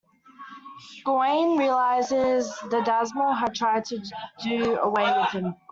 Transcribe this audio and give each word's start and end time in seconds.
Gawain 1.05 1.59
realises 1.59 2.51
the 2.71 2.81
damsel 2.81 3.33
had 3.35 3.53
tried 3.53 3.85
to 3.85 3.99
do 4.43 4.79
away 4.79 5.03
with 5.15 5.29
him. 5.29 5.53